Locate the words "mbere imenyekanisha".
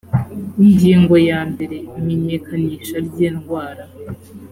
1.51-2.95